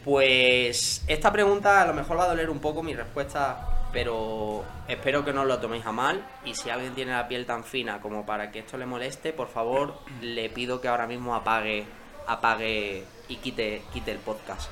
Pues 0.04 1.02
esta 1.08 1.32
pregunta 1.32 1.82
a 1.82 1.86
lo 1.86 1.92
mejor 1.92 2.18
va 2.18 2.24
a 2.24 2.28
doler 2.28 2.48
un 2.48 2.60
poco 2.60 2.82
mi 2.82 2.94
respuesta, 2.94 3.88
pero 3.92 4.64
espero 4.86 5.24
que 5.24 5.32
no 5.32 5.44
lo 5.44 5.58
toméis 5.58 5.84
a 5.84 5.92
mal. 5.92 6.24
Y 6.44 6.54
si 6.54 6.70
alguien 6.70 6.94
tiene 6.94 7.12
la 7.12 7.26
piel 7.26 7.44
tan 7.44 7.64
fina 7.64 8.00
como 8.00 8.24
para 8.24 8.52
que 8.52 8.60
esto 8.60 8.78
le 8.78 8.86
moleste, 8.86 9.32
por 9.32 9.48
favor, 9.48 9.98
le 10.20 10.48
pido 10.48 10.80
que 10.80 10.88
ahora 10.88 11.08
mismo 11.08 11.34
apague, 11.34 11.86
apague 12.28 13.04
y 13.28 13.36
quite, 13.36 13.82
quite 13.92 14.12
el 14.12 14.18
podcast. 14.18 14.70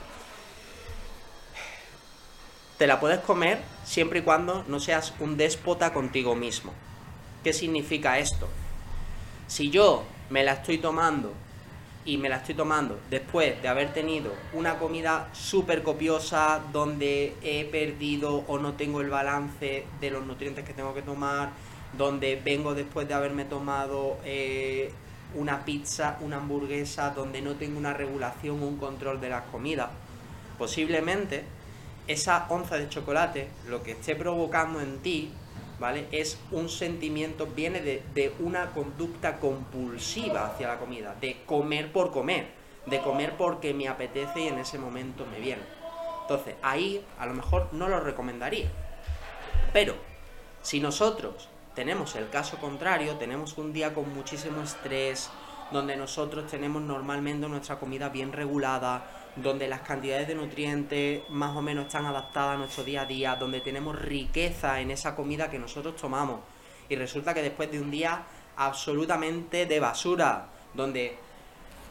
Te 2.79 2.87
la 2.87 3.01
puedes 3.01 3.21
comer 3.21 3.61
siempre 3.85 4.21
y 4.21 4.23
cuando 4.23 4.65
no 4.69 4.79
seas 4.79 5.15
un 5.19 5.37
déspota 5.37 5.93
contigo 5.93 6.37
mismo. 6.37 6.73
¿Qué 7.43 7.53
significa 7.53 8.19
esto? 8.19 8.49
Si 9.47 9.71
yo 9.71 10.05
me 10.31 10.43
la 10.43 10.55
estoy 10.55 10.79
tomando 10.79 11.33
y 12.05 12.19
me 12.19 12.29
la 12.29 12.37
estoy 12.37 12.55
tomando 12.55 12.99
después 13.11 13.61
de 13.63 13.69
haber 13.69 13.93
tenido 13.93 14.33
una 14.53 14.79
comida 14.79 15.29
súper 15.33 15.83
copiosa 15.83 16.61
donde 16.73 17.35
he 17.43 17.65
perdido 17.65 18.45
o 18.47 18.59
no 18.59 18.75
tengo 18.75 19.01
el 19.01 19.09
balance 19.09 19.87
de 20.01 20.11
los 20.11 20.27
nutrientes 20.27 20.65
que 20.65 20.75
tengo 20.75 20.95
que 20.95 21.03
tomar, 21.03 21.51
donde 21.97 22.41
vengo 22.43 22.75
después 22.75 23.09
de 23.09 23.15
haberme 23.15 23.45
tomado 23.45 24.19
eh, 24.25 24.93
una 25.35 25.65
pizza, 25.65 26.19
una 26.21 26.37
hamburguesa, 26.37 27.11
donde 27.11 27.41
no 27.41 27.55
tengo 27.55 27.79
una 27.79 27.95
regulación, 27.95 28.63
un 28.63 28.77
control 28.77 29.21
de 29.21 29.31
las 29.31 29.45
comidas, 29.45 29.89
posiblemente 30.59 31.45
esa 32.07 32.47
onza 32.51 32.77
de 32.77 32.89
chocolate 32.89 33.49
lo 33.69 33.83
que 33.83 33.93
esté 33.93 34.15
provocando 34.15 34.81
en 34.81 34.99
ti 34.99 35.31
¿vale? 35.85 36.09
Es 36.13 36.39
un 36.51 36.71
sentimiento, 36.71 37.47
viene 37.47 37.83
de, 37.83 38.03
de 38.15 38.33
una 38.39 38.71
conducta 38.71 39.39
compulsiva 39.39 40.47
hacia 40.47 40.67
la 40.67 40.79
comida, 40.79 41.15
de 41.21 41.43
comer 41.45 41.93
por 41.93 42.11
comer, 42.11 42.47
de 42.87 43.03
comer 43.03 43.37
porque 43.37 43.75
me 43.75 43.87
apetece 43.87 44.41
y 44.41 44.49
en 44.49 44.59
ese 44.59 44.79
momento 44.79 45.27
me 45.27 45.39
viene. 45.41 45.61
Entonces, 46.23 46.55
ahí 46.63 47.05
a 47.19 47.27
lo 47.27 47.35
mejor 47.35 47.69
no 47.73 47.87
lo 47.89 48.01
recomendaría. 48.01 48.71
Pero, 49.75 49.95
si 50.63 50.81
nosotros 50.81 51.51
tenemos 51.75 52.17
el 52.17 52.31
caso 52.31 52.57
contrario, 52.57 53.17
tenemos 53.17 53.59
un 53.59 53.75
día 53.75 53.93
con 53.93 54.11
muchísimo 54.15 54.63
estrés, 54.63 55.29
donde 55.71 55.97
nosotros 55.97 56.51
tenemos 56.51 56.81
normalmente 56.81 57.47
nuestra 57.47 57.79
comida 57.79 58.09
bien 58.09 58.33
regulada, 58.33 59.05
donde 59.37 59.67
las 59.67 59.81
cantidades 59.81 60.29
de 60.29 60.35
nutrientes 60.35 61.23
más 61.29 61.57
o 61.57 61.63
menos 61.63 61.87
están 61.87 62.07
adaptadas 62.07 62.55
a 62.55 62.59
nuestro 62.59 62.85
día 62.85 63.03
a 63.03 63.07
día, 63.07 63.37
donde 63.37 63.61
tenemos 63.61 64.01
riqueza 64.01 64.81
en 64.81 64.91
esa 64.91 65.17
comida 65.17 65.51
que 65.51 65.59
nosotros 65.59 65.97
tomamos. 65.97 66.41
Y 66.89 66.97
resulta 66.97 67.35
que 67.35 67.43
después 67.43 67.71
de 67.71 67.81
un 67.81 67.91
día 67.91 68.23
absolutamente 68.57 69.67
de 69.67 69.81
basura, 69.81 70.47
donde 70.75 71.19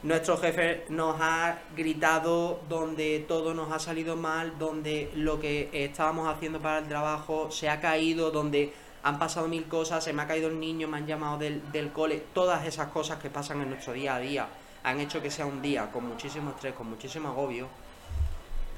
nuestro 0.03 0.37
jefe 0.37 0.85
nos 0.89 1.17
ha 1.19 1.59
gritado, 1.75 2.61
donde 2.69 3.25
todo 3.27 3.53
nos 3.53 3.71
ha 3.71 3.79
salido 3.79 4.15
mal, 4.15 4.57
donde 4.57 5.11
lo 5.15 5.39
que 5.39 5.69
estábamos 5.73 6.27
haciendo 6.33 6.59
para 6.59 6.79
el 6.79 6.87
trabajo 6.87 7.51
se 7.51 7.69
ha 7.69 7.81
caído, 7.81 8.31
donde 8.31 8.73
han 9.03 9.19
pasado 9.19 9.49
mil 9.49 9.65
cosas, 9.65 10.01
se 10.01 10.13
me 10.13 10.21
ha 10.21 10.27
caído 10.27 10.47
el 10.47 10.59
niño, 10.59 10.87
me 10.87 10.97
han 10.97 11.07
llamado 11.07 11.37
del, 11.37 11.61
del 11.73 11.91
cole, 11.91 12.23
todas 12.33 12.65
esas 12.65 12.87
cosas 12.87 13.19
que 13.19 13.29
pasan 13.29 13.61
en 13.61 13.69
nuestro 13.69 13.91
día 13.91 14.15
a 14.15 14.19
día 14.19 14.47
han 14.83 14.99
hecho 14.99 15.21
que 15.21 15.31
sea 15.31 15.45
un 15.45 15.61
día 15.61 15.91
con 15.91 16.07
muchísimo 16.07 16.51
estrés, 16.51 16.73
con 16.73 16.89
muchísimo 16.89 17.29
agobio, 17.29 17.67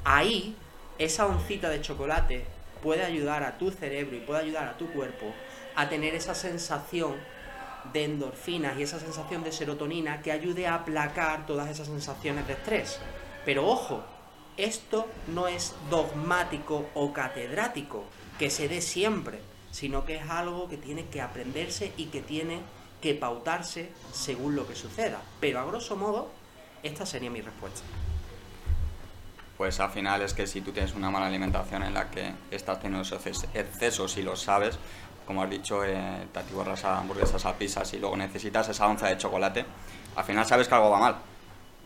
ahí 0.04 0.56
esa 0.98 1.26
oncita 1.26 1.70
de 1.70 1.82
chocolate 1.82 2.46
puede 2.82 3.04
ayudar 3.04 3.44
a 3.44 3.58
tu 3.58 3.72
cerebro 3.72 4.16
y 4.16 4.20
puede 4.20 4.42
ayudar 4.42 4.68
a 4.68 4.78
tu 4.78 4.88
cuerpo 4.92 5.26
a 5.76 5.90
tener 5.90 6.16
esa 6.16 6.36
sensación 6.36 7.16
de 7.92 8.06
endorfinas 8.06 8.78
y 8.78 8.84
esa 8.84 9.00
sensación 9.00 9.44
de 9.44 9.52
serotonina 9.52 10.22
que 10.22 10.32
ayude 10.32 10.68
a 10.68 10.76
aplacar 10.76 11.46
todas 11.46 11.70
esas 11.70 11.88
sensaciones 11.88 12.48
de 12.48 12.54
estrés. 12.54 13.00
Pero 13.44 13.68
ojo, 13.68 14.04
esto 14.58 15.08
no 15.28 15.48
es 15.48 15.76
dogmático 15.90 16.88
o 16.94 17.14
catedrático, 17.14 18.06
que 18.40 18.50
se 18.50 18.68
dé 18.68 18.82
siempre, 18.82 19.40
sino 19.72 20.06
que 20.06 20.16
es 20.16 20.30
algo 20.30 20.70
que 20.70 20.78
tiene 20.78 21.06
que 21.08 21.22
aprenderse 21.22 21.92
y 21.98 22.06
que 22.06 22.22
tiene 22.22 22.62
que 23.02 23.14
pautarse 23.14 23.92
según 24.12 24.56
lo 24.56 24.68
que 24.68 24.76
suceda. 24.76 25.22
Pero 25.40 25.60
a 25.60 25.66
grosso 25.66 25.96
modo, 25.96 26.30
esta 26.84 27.06
sería 27.06 27.30
mi 27.30 27.42
respuesta. 27.42 27.82
Pues 29.58 29.80
al 29.80 29.90
final 29.90 30.22
es 30.22 30.34
que 30.34 30.48
si 30.48 30.62
tú 30.62 30.72
tienes 30.72 30.94
una 30.96 31.10
mala 31.10 31.28
alimentación 31.28 31.84
en 31.84 31.94
la 31.94 32.10
que 32.10 32.34
estás 32.52 32.80
teniendo 32.80 33.04
esos 33.04 33.26
excesos 33.26 34.18
y 34.18 34.22
lo 34.22 34.36
sabes, 34.36 34.78
como 35.26 35.44
has 35.44 35.50
dicho, 35.50 35.84
eh, 35.86 36.28
te 36.32 36.40
atiborras 36.40 36.84
a 36.84 37.00
hamburguesas, 37.00 37.46
a 37.46 37.54
pizzas 37.58 37.94
y 37.94 38.00
luego 38.00 38.18
necesitas 38.18 38.68
esa 38.70 38.88
onza 38.88 39.08
de 39.08 39.18
chocolate, 39.18 39.66
al 40.16 40.24
final 40.24 40.46
sabes 40.46 40.68
que 40.68 40.76
algo 40.76 40.90
va 40.90 41.00
mal. 41.00 41.16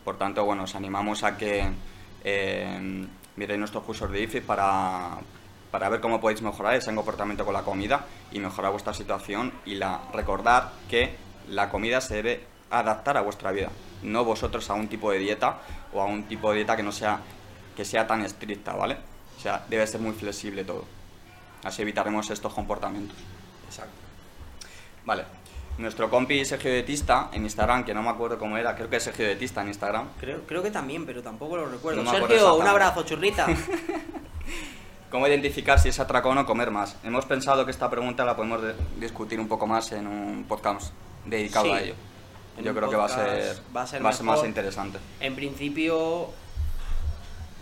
Por 0.04 0.18
tanto, 0.18 0.44
bueno, 0.44 0.64
os 0.64 0.74
animamos 0.74 1.22
a 1.22 1.36
que 1.36 1.64
eh, 2.24 3.06
miréis 3.36 3.58
nuestros 3.58 3.84
cursos 3.84 4.10
de 4.10 4.22
IFI 4.22 4.40
para, 4.40 5.18
para 5.70 5.88
ver 5.88 6.00
cómo 6.00 6.20
podéis 6.20 6.42
mejorar 6.42 6.74
ese 6.74 6.94
comportamiento 6.94 7.44
con 7.44 7.54
la 7.54 7.62
comida 7.62 8.06
y 8.32 8.40
mejorar 8.40 8.72
vuestra 8.72 8.94
situación 8.94 9.52
y 9.64 9.76
la 9.76 10.00
recordar 10.12 10.72
que 10.88 11.16
la 11.48 11.70
comida 11.70 12.00
se 12.00 12.16
debe 12.16 12.44
adaptar 12.70 13.16
a 13.16 13.22
vuestra 13.22 13.50
vida, 13.52 13.70
no 14.02 14.24
vosotros 14.24 14.68
a 14.70 14.74
un 14.74 14.88
tipo 14.88 15.10
de 15.10 15.18
dieta 15.18 15.58
o 15.92 16.00
a 16.00 16.06
un 16.06 16.24
tipo 16.24 16.50
de 16.50 16.56
dieta 16.56 16.76
que 16.76 16.82
no 16.82 16.92
sea 16.92 17.20
que 17.76 17.84
sea 17.84 18.06
tan 18.06 18.22
estricta, 18.22 18.74
¿vale? 18.74 18.96
O 19.38 19.40
sea, 19.40 19.64
debe 19.68 19.86
ser 19.86 20.00
muy 20.00 20.12
flexible 20.12 20.64
todo. 20.64 20.84
Así 21.64 21.82
evitaremos 21.82 22.28
estos 22.30 22.52
comportamientos. 22.52 23.16
Exacto. 23.66 23.94
Vale. 25.04 25.24
Nuestro 25.78 26.10
compi 26.10 26.44
Sergio 26.44 26.70
Dietista 26.72 27.30
en 27.32 27.44
Instagram, 27.44 27.84
que 27.84 27.94
no 27.94 28.02
me 28.02 28.10
acuerdo 28.10 28.38
cómo 28.38 28.58
era, 28.58 28.74
creo 28.74 28.90
que 28.90 28.96
es 28.96 29.02
Sergio 29.02 29.24
Dietista 29.24 29.62
en 29.62 29.68
Instagram. 29.68 30.08
Creo, 30.20 30.42
creo 30.46 30.62
que 30.62 30.70
también, 30.70 31.06
pero 31.06 31.22
tampoco 31.22 31.56
lo 31.56 31.66
recuerdo. 31.66 32.02
No 32.02 32.10
Sergio, 32.10 32.56
un 32.56 32.66
abrazo, 32.66 33.02
churrita. 33.02 33.46
¿Cómo 35.10 35.26
identificar 35.26 35.78
si 35.80 35.88
es 35.88 35.98
atracón 35.98 36.38
o 36.38 36.46
comer 36.46 36.70
más? 36.70 36.96
Hemos 37.02 37.24
pensado 37.26 37.64
que 37.64 37.70
esta 37.72 37.90
pregunta 37.90 38.24
la 38.24 38.36
podemos 38.36 38.62
de- 38.62 38.74
discutir 38.98 39.40
un 39.40 39.48
poco 39.48 39.66
más 39.66 39.90
en 39.92 40.06
un 40.06 40.44
podcast 40.46 40.92
dedicado 41.24 41.66
Sí. 41.66 41.70
a 41.72 41.80
ello. 41.82 41.94
Yo 42.62 42.74
creo 42.74 42.90
que 42.90 42.96
va 42.96 43.06
a 43.06 43.08
podcast 43.08 43.26
ser, 43.28 43.62
va 43.76 43.82
a 43.82 43.86
ser 44.12 44.24
más 44.24 44.44
interesante. 44.44 44.98
En 45.20 45.34
principio, 45.34 46.28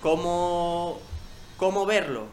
¿cómo, 0.03 0.99
¿cómo 1.57 1.87
verlo? 1.87 2.27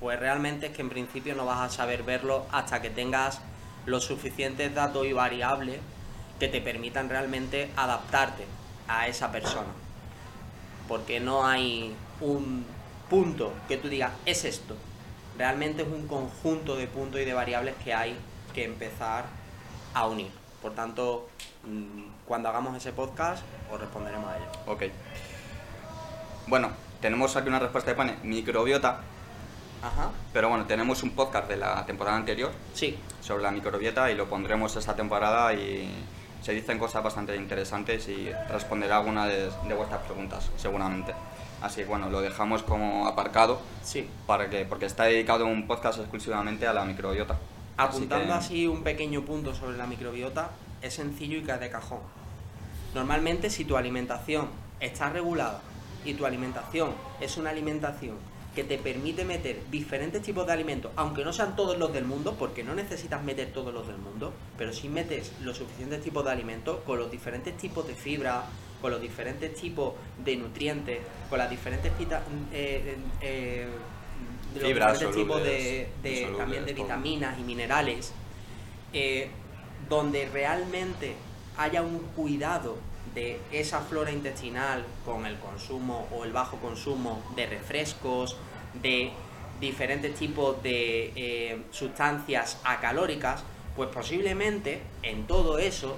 Pues 0.00 0.20
realmente 0.20 0.66
es 0.66 0.72
que 0.76 0.82
en 0.82 0.90
principio 0.90 1.34
no 1.34 1.44
vas 1.44 1.58
a 1.60 1.74
saber 1.74 2.04
verlo 2.04 2.46
hasta 2.52 2.80
que 2.80 2.90
tengas 2.90 3.40
los 3.86 4.04
suficientes 4.04 4.72
datos 4.74 5.06
y 5.06 5.12
variables 5.12 5.80
que 6.38 6.46
te 6.46 6.60
permitan 6.60 7.08
realmente 7.08 7.72
adaptarte 7.76 8.44
a 8.86 9.08
esa 9.08 9.32
persona. 9.32 9.72
Porque 10.86 11.18
no 11.18 11.44
hay 11.44 11.94
un 12.20 12.64
punto 13.08 13.52
que 13.68 13.76
tú 13.76 13.88
digas, 13.88 14.12
es 14.26 14.44
esto. 14.44 14.76
Realmente 15.36 15.82
es 15.82 15.88
un 15.88 16.06
conjunto 16.08 16.76
de 16.76 16.86
puntos 16.86 17.20
y 17.20 17.24
de 17.24 17.32
variables 17.32 17.74
que 17.84 17.94
hay 17.94 18.16
que 18.54 18.64
empezar 18.64 19.24
a 19.94 20.06
unir. 20.06 20.30
Por 20.62 20.74
tanto, 20.74 21.28
mm, 21.64 22.26
cuando 22.26 22.48
hagamos 22.48 22.76
ese 22.76 22.92
podcast, 22.92 23.42
os 23.72 23.80
responderemos 23.80 24.28
a 24.30 24.36
ello. 24.36 24.46
Ok. 24.66 24.82
Bueno, 26.46 26.70
tenemos 27.00 27.36
aquí 27.36 27.48
una 27.48 27.58
respuesta 27.58 27.90
de 27.90 27.96
pone 27.96 28.16
microbiota, 28.22 29.00
Ajá. 29.82 30.10
pero 30.32 30.48
bueno, 30.48 30.66
tenemos 30.66 31.02
un 31.02 31.10
podcast 31.10 31.48
de 31.48 31.56
la 31.56 31.86
temporada 31.86 32.16
anterior 32.16 32.50
Sí, 32.74 32.98
sobre 33.20 33.42
la 33.44 33.50
microbiota 33.50 34.10
y 34.10 34.16
lo 34.16 34.28
pondremos 34.28 34.74
esta 34.74 34.96
temporada 34.96 35.52
y 35.54 35.88
se 36.42 36.52
dicen 36.52 36.78
cosas 36.78 37.04
bastante 37.04 37.36
interesantes 37.36 38.08
y 38.08 38.30
responderá 38.50 38.96
alguna 38.96 39.26
de, 39.26 39.50
de 39.68 39.74
vuestras 39.74 40.02
preguntas, 40.02 40.50
seguramente. 40.56 41.12
Así 41.60 41.80
que 41.82 41.86
bueno, 41.86 42.08
lo 42.10 42.20
dejamos 42.20 42.62
como 42.62 43.06
aparcado 43.06 43.60
sí. 43.82 44.08
para 44.26 44.48
que, 44.48 44.64
porque 44.64 44.86
está 44.86 45.04
dedicado 45.04 45.46
un 45.46 45.66
podcast 45.66 45.98
exclusivamente 45.98 46.66
a 46.66 46.72
la 46.72 46.84
microbiota. 46.84 47.36
Apuntando 47.76 48.26
que- 48.26 48.32
así 48.32 48.66
un 48.66 48.82
pequeño 48.82 49.22
punto 49.22 49.54
sobre 49.54 49.76
la 49.76 49.86
microbiota, 49.86 50.50
es 50.82 50.94
sencillo 50.94 51.38
y 51.38 51.42
cae 51.42 51.58
de 51.58 51.70
cajón. 51.70 51.98
Normalmente 52.94 53.50
si 53.50 53.64
tu 53.64 53.76
alimentación 53.76 54.48
está 54.80 55.10
regulada 55.10 55.60
y 56.04 56.14
tu 56.14 56.24
alimentación 56.26 56.90
es 57.20 57.36
una 57.36 57.50
alimentación 57.50 58.16
que 58.58 58.64
te 58.64 58.76
permite 58.76 59.24
meter 59.24 59.60
diferentes 59.70 60.20
tipos 60.20 60.44
de 60.44 60.52
alimentos, 60.52 60.90
aunque 60.96 61.24
no 61.24 61.32
sean 61.32 61.54
todos 61.54 61.78
los 61.78 61.92
del 61.92 62.04
mundo, 62.04 62.34
porque 62.36 62.64
no 62.64 62.74
necesitas 62.74 63.22
meter 63.22 63.52
todos 63.52 63.72
los 63.72 63.86
del 63.86 63.98
mundo, 63.98 64.32
pero 64.56 64.72
si 64.72 64.88
metes 64.88 65.30
los 65.44 65.58
suficientes 65.58 66.02
tipos 66.02 66.24
de 66.24 66.32
alimentos 66.32 66.80
con 66.84 66.98
los 66.98 67.08
diferentes 67.08 67.56
tipos 67.56 67.86
de 67.86 67.94
fibra, 67.94 68.46
con 68.82 68.90
los 68.90 69.00
diferentes 69.00 69.54
tipos 69.54 69.94
de 70.24 70.34
nutrientes, 70.34 70.98
con 71.30 71.38
las 71.38 71.48
diferentes 71.48 71.92
pita- 71.92 72.24
eh, 72.52 72.96
eh, 73.20 73.68
los 74.54 74.62
diferentes 75.04 75.08
tipos 75.22 75.40
de, 75.44 75.88
también 76.36 76.64
de 76.66 76.72
vitaminas 76.82 77.38
y 77.38 77.42
minerales, 77.44 78.12
eh, 78.92 79.30
donde 79.88 80.28
realmente 80.32 81.14
haya 81.58 81.82
un 81.82 82.00
cuidado 82.16 82.76
de 83.14 83.40
esa 83.52 83.80
flora 83.80 84.10
intestinal 84.10 84.84
con 85.04 85.26
el 85.26 85.38
consumo 85.38 86.08
o 86.12 86.24
el 86.24 86.32
bajo 86.32 86.56
consumo 86.58 87.22
de 87.36 87.46
refrescos, 87.46 88.36
de 88.82 89.10
diferentes 89.60 90.14
tipos 90.14 90.62
de 90.62 91.12
eh, 91.16 91.62
sustancias 91.70 92.60
acalóricas, 92.64 93.42
pues 93.76 93.88
posiblemente 93.90 94.82
en 95.02 95.26
todo 95.26 95.58
eso 95.58 95.96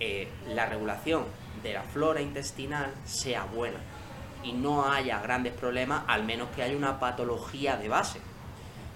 eh, 0.00 0.28
la 0.48 0.66
regulación 0.66 1.24
de 1.62 1.72
la 1.72 1.82
flora 1.82 2.20
intestinal 2.20 2.92
sea 3.04 3.44
buena 3.44 3.78
y 4.42 4.52
no 4.52 4.90
haya 4.90 5.20
grandes 5.20 5.52
problemas, 5.52 6.04
al 6.06 6.24
menos 6.24 6.48
que 6.54 6.62
haya 6.62 6.76
una 6.76 7.00
patología 7.00 7.76
de 7.76 7.88
base. 7.88 8.20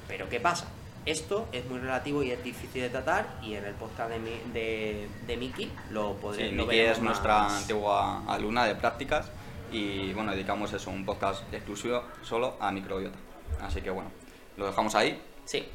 Pero 0.07 0.29
¿qué 0.29 0.41
pasa? 0.41 0.67
Esto 1.07 1.49
es 1.53 1.65
muy 1.67 1.79
relativo 1.81 2.23
y 2.23 2.31
es 2.31 2.43
difícil 2.45 2.83
de 2.83 2.91
tratar 2.91 3.27
y 3.43 3.55
en 3.55 3.65
el 3.65 3.75
podcast 3.75 4.11
de, 4.11 4.19
mi- 4.19 4.53
de, 4.53 5.09
de 5.27 5.37
Miki 5.37 5.71
lo 5.91 6.15
podré 6.17 6.51
Sí, 6.51 6.55
lo 6.55 6.67
Miki 6.67 6.79
es 6.81 7.01
nuestra 7.01 7.47
antigua 7.57 8.23
alumna 8.29 8.65
de 8.67 8.75
prácticas 8.75 9.31
y 9.73 10.13
bueno, 10.13 10.33
dedicamos 10.33 10.73
eso, 10.73 10.91
un 10.91 11.05
podcast 11.07 11.43
exclusivo 11.55 12.03
solo 12.23 12.57
a 12.61 12.71
microbiota. 12.71 13.17
Así 13.63 13.81
que 13.81 13.91
bueno, 13.91 14.11
lo 14.57 14.67
dejamos 14.67 14.95
ahí. 14.95 15.21
Sí, 15.45 15.67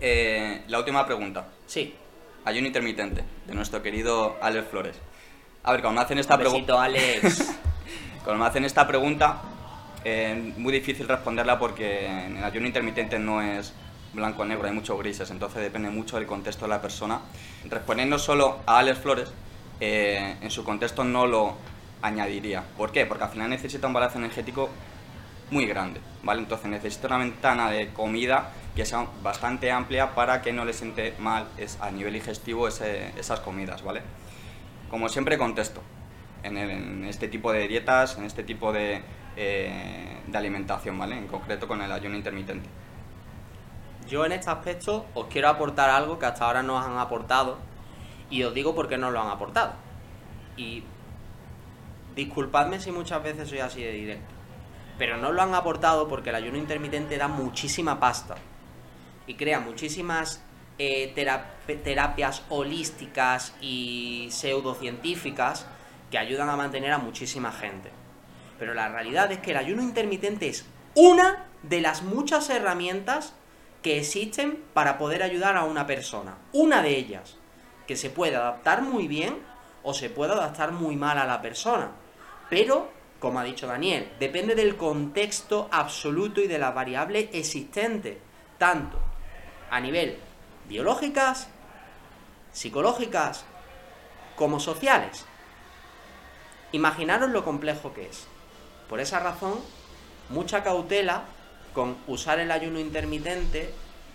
Eh, 0.00 0.62
la 0.68 0.78
última 0.78 1.06
pregunta. 1.06 1.46
sí. 1.66 1.94
Ayuno 2.44 2.68
intermitente, 2.68 3.24
de 3.44 3.54
nuestro 3.56 3.82
querido 3.82 4.36
Alex 4.40 4.68
Flores. 4.68 4.94
A 5.64 5.72
ver, 5.72 5.80
cuando 5.80 5.98
me 6.00 6.04
hacen 6.04 6.18
esta 6.20 6.34
Un 6.34 6.40
pregunta... 6.40 6.80
Alex. 6.80 7.56
Cuando 8.22 8.42
me 8.44 8.48
hacen 8.48 8.64
esta 8.64 8.86
pregunta, 8.86 9.40
eh, 10.04 10.52
muy 10.56 10.72
difícil 10.72 11.08
responderla 11.08 11.58
porque 11.58 12.06
en 12.06 12.36
el 12.36 12.44
ayuno 12.44 12.66
intermitente 12.68 13.18
no 13.18 13.40
es 13.42 13.72
blanco 14.16 14.42
o 14.42 14.44
negro, 14.44 14.66
hay 14.66 14.74
muchos 14.74 14.98
grises, 14.98 15.30
entonces 15.30 15.62
depende 15.62 15.90
mucho 15.90 16.16
del 16.16 16.26
contexto 16.26 16.64
de 16.64 16.70
la 16.70 16.82
persona. 16.82 17.20
Respondiendo 17.68 18.18
solo 18.18 18.58
a 18.66 18.78
Alex 18.78 18.98
Flores, 18.98 19.32
eh, 19.80 20.36
en 20.40 20.50
su 20.50 20.64
contexto 20.64 21.04
no 21.04 21.26
lo 21.26 21.54
añadiría. 22.02 22.64
¿Por 22.76 22.90
qué? 22.92 23.06
Porque 23.06 23.24
al 23.24 23.30
final 23.30 23.50
necesita 23.50 23.86
un 23.86 23.92
balance 23.92 24.18
energético 24.18 24.68
muy 25.50 25.66
grande, 25.66 26.00
¿vale? 26.24 26.40
Entonces 26.40 26.68
necesita 26.68 27.06
una 27.08 27.18
ventana 27.18 27.70
de 27.70 27.88
comida 27.92 28.50
que 28.74 28.84
sea 28.84 29.06
bastante 29.22 29.70
amplia 29.70 30.14
para 30.14 30.42
que 30.42 30.52
no 30.52 30.64
le 30.64 30.72
siente 30.72 31.14
mal 31.18 31.46
es, 31.56 31.78
a 31.80 31.90
nivel 31.90 32.14
digestivo 32.14 32.68
esas 32.68 33.40
comidas, 33.40 33.82
¿vale? 33.82 34.02
Como 34.90 35.08
siempre, 35.08 35.36
el- 36.56 36.70
en 36.70 37.04
este 37.04 37.28
tipo 37.28 37.52
de 37.52 37.66
dietas, 37.68 38.18
en 38.18 38.24
este 38.24 38.42
tipo 38.44 38.72
de, 38.72 39.02
eh, 39.36 40.18
de 40.26 40.38
alimentación, 40.38 40.98
¿vale? 40.98 41.16
En 41.16 41.26
concreto 41.26 41.66
con 41.68 41.80
el 41.82 41.90
ayuno 41.92 42.16
intermitente. 42.16 42.68
Yo 44.08 44.24
en 44.24 44.32
este 44.32 44.50
aspecto 44.50 45.06
os 45.14 45.26
quiero 45.26 45.48
aportar 45.48 45.90
algo 45.90 46.18
que 46.18 46.26
hasta 46.26 46.44
ahora 46.44 46.62
no 46.62 46.76
os 46.76 46.84
han 46.84 46.98
aportado 46.98 47.58
y 48.30 48.42
os 48.42 48.54
digo 48.54 48.74
por 48.74 48.88
qué 48.88 48.98
no 48.98 49.10
lo 49.10 49.20
han 49.20 49.28
aportado. 49.28 49.74
y 50.56 50.84
disculpadme 52.16 52.80
si 52.80 52.90
muchas 52.90 53.22
veces 53.22 53.48
soy 53.48 53.58
así 53.58 53.82
de 53.82 53.92
directo, 53.92 54.34
pero 54.96 55.18
no 55.18 55.32
lo 55.32 55.42
han 55.42 55.54
aportado 55.54 56.08
porque 56.08 56.30
el 56.30 56.36
ayuno 56.36 56.56
intermitente 56.56 57.18
da 57.18 57.28
muchísima 57.28 58.00
pasta 58.00 58.36
y 59.26 59.34
crea 59.34 59.60
muchísimas 59.60 60.42
eh, 60.78 61.12
terapias 61.84 62.42
holísticas 62.48 63.54
y 63.60 64.28
pseudocientíficas 64.30 65.66
que 66.10 66.16
ayudan 66.16 66.48
a 66.48 66.56
mantener 66.56 66.92
a 66.92 66.98
muchísima 66.98 67.52
gente. 67.52 67.90
Pero 68.58 68.72
la 68.72 68.88
realidad 68.88 69.30
es 69.30 69.38
que 69.38 69.50
el 69.50 69.58
ayuno 69.58 69.82
intermitente 69.82 70.48
es 70.48 70.64
una 70.94 71.44
de 71.62 71.82
las 71.82 72.02
muchas 72.02 72.48
herramientas 72.48 73.34
que 73.82 73.98
existen 73.98 74.62
para 74.74 74.98
poder 74.98 75.22
ayudar 75.22 75.56
a 75.56 75.64
una 75.64 75.86
persona. 75.86 76.38
Una 76.52 76.82
de 76.82 76.96
ellas, 76.96 77.36
que 77.86 77.96
se 77.96 78.10
puede 78.10 78.36
adaptar 78.36 78.82
muy 78.82 79.08
bien 79.08 79.38
o 79.82 79.94
se 79.94 80.10
puede 80.10 80.32
adaptar 80.32 80.72
muy 80.72 80.96
mal 80.96 81.18
a 81.18 81.26
la 81.26 81.40
persona. 81.40 81.90
Pero, 82.50 82.90
como 83.20 83.38
ha 83.38 83.44
dicho 83.44 83.66
Daniel, 83.66 84.10
depende 84.18 84.54
del 84.54 84.76
contexto 84.76 85.68
absoluto 85.70 86.40
y 86.40 86.48
de 86.48 86.58
la 86.58 86.72
variable 86.72 87.30
existente, 87.32 88.20
tanto 88.58 88.98
a 89.70 89.80
nivel 89.80 90.18
biológicas, 90.68 91.48
psicológicas, 92.52 93.44
como 94.34 94.60
sociales. 94.60 95.24
Imaginaros 96.72 97.30
lo 97.30 97.44
complejo 97.44 97.94
que 97.94 98.08
es. 98.08 98.26
Por 98.88 99.00
esa 99.00 99.20
razón, 99.20 99.60
mucha 100.28 100.62
cautela 100.62 101.24
con 101.76 101.94
usar 102.06 102.40
el 102.40 102.50
ayuno 102.50 102.80
intermitente 102.80 103.70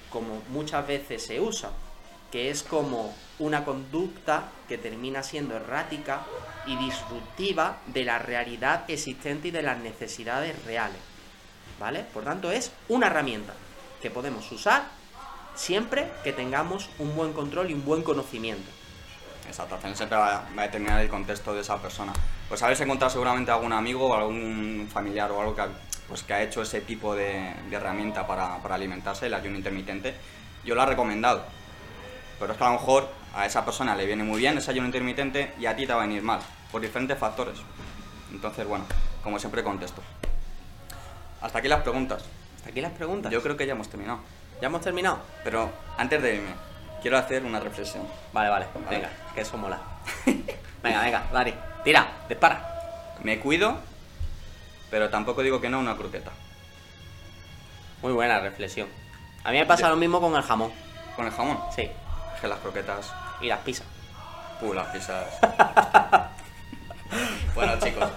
como 0.10 0.41
muchas 0.50 0.88
veces 0.88 1.24
se 1.24 1.39
usa, 1.39 1.70
que 2.32 2.50
es 2.50 2.63
como 2.63 3.13
una 3.38 3.63
conducta 3.63 4.50
que 4.68 4.80
termina 4.80 5.22
siendo 5.22 5.56
errática 5.56 6.24
y 6.65 6.75
disruptiva 6.77 7.77
de 7.86 8.03
la 8.03 8.18
realidad 8.18 8.86
existente 8.88 9.50
y 9.50 9.51
de 9.51 9.62
las 9.62 9.77
necesidades 9.77 10.65
reales. 10.65 10.98
¿Vale? 11.80 12.03
Por 12.12 12.24
tanto, 12.24 12.51
es 12.51 12.72
una 12.89 13.08
herramienta 13.08 13.53
que 14.01 14.10
podemos 14.10 14.51
usar 14.51 14.82
siempre 15.53 16.12
que 16.24 16.34
tengamos 16.34 16.89
un 16.98 17.15
buen 17.15 17.32
control 17.32 17.70
y 17.70 17.74
un 17.75 17.86
buen 17.86 18.01
conocimiento. 18.01 18.72
Exacto, 19.48 19.77
siempre 19.94 20.18
va 20.18 20.48
a 20.58 20.62
determinar 20.63 21.00
el 21.00 21.10
contexto 21.10 21.53
de 21.53 21.62
esa 21.62 21.80
persona. 21.80 22.12
Pues 22.50 22.63
habéis 22.63 22.82
encontrado 22.82 23.12
seguramente 23.12 23.51
algún 23.51 23.72
amigo 23.72 24.08
o 24.08 24.15
algún 24.15 24.89
familiar 24.91 25.32
o 25.32 25.41
algo 25.41 25.56
que, 25.56 25.63
pues, 26.12 26.24
que 26.24 26.34
ha 26.34 26.44
hecho 26.44 26.62
ese 26.62 26.82
tipo 26.82 27.15
de, 27.15 27.53
herramienta 27.72 28.27
para, 28.27 28.58
para, 28.58 28.75
alimentarse, 28.75 29.27
el 29.27 29.34
ayuno 29.34 29.56
intermitente. 29.56 30.13
Yo 30.65 30.75
lo 30.75 30.84
he 30.84 30.86
recomendado, 30.86 31.46
pero 32.38 32.51
es 32.51 32.58
que 32.58 32.63
a 32.65 32.68
lo 32.68 32.74
mejor 32.74 33.10
a 33.34 33.46
esa 33.46 33.63
persona 33.63 33.96
le 33.96 34.06
viene 34.06 34.25
muy 34.25 34.39
bien 34.39 34.58
ese 34.58 34.72
ayuno 34.72 34.88
intermitente 34.88 35.53
y 35.58 35.68
a 35.68 35.75
ti 35.77 35.88
te 35.88 35.94
va 35.94 36.03
a 36.03 36.06
venir 36.06 36.22
mal, 36.22 36.41
por 36.70 36.82
diferentes 36.82 37.18
factores. 37.18 37.60
Entonces, 38.30 38.68
bueno, 38.68 38.84
como 39.24 39.39
siempre 39.39 39.63
contesto. 39.63 40.01
Hasta 41.39 41.60
aquí 41.60 41.70
las 41.70 41.82
preguntas. 41.82 42.25
Hasta 42.58 42.72
aquí 42.72 42.82
las 42.82 42.91
preguntas. 42.91 43.32
Yo 43.32 43.41
creo 43.41 43.56
que 43.56 43.65
ya 43.65 43.72
hemos 43.72 43.88
terminado. 43.88 44.20
¿Ya 44.62 44.68
hemos 44.68 44.82
terminado? 44.82 45.20
Pero 45.46 45.72
antes 45.98 46.22
de 46.22 46.36
irme, 46.36 46.51
quiero 47.01 47.18
hacer 47.20 47.46
una 47.46 47.62
reflexión. 47.62 48.03
Vale, 48.34 48.50
vale, 48.50 48.65
venga, 48.89 49.10
que 49.34 49.39
eso 49.39 49.58
mola. 49.58 49.80
venga, 50.84 51.03
venga, 51.03 51.24
Dari, 51.32 51.53
tira, 51.86 52.06
dispara. 52.27 52.68
Me 53.24 53.39
cuido, 53.39 53.80
pero 54.91 55.10
tampoco 55.10 55.41
digo 55.41 55.62
que 55.62 55.69
no 55.69 55.77
a 55.77 55.79
una 55.79 55.95
croqueta. 55.95 56.31
Muy 58.01 58.12
buena 58.12 58.39
reflexión. 58.39 58.89
A 59.43 59.51
mí 59.51 59.57
me 59.57 59.65
pasa 59.65 59.89
lo 59.89 59.95
mismo 59.95 60.19
con 60.19 60.36
el 60.36 60.43
jamón. 60.43 60.71
¿Con 61.15 61.25
el 61.25 61.31
jamón? 61.31 61.57
Sí. 61.74 61.89
Es 62.36 62.41
que 62.41 62.48
las 62.48 62.60
croquetas. 62.60 63.12
Y 63.39 63.48
las 63.48 63.60
pizzas. 63.60 63.88
Uh, 64.62 64.74
las 64.74 64.88
pizzas. 64.88 65.27
bueno, 67.55 67.79
chicos. 67.79 68.09